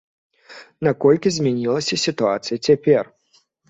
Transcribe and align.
Наколькі 0.87 1.33
змянілася 1.37 2.03
сітуацыя 2.07 2.57
цяпер? 2.69 3.17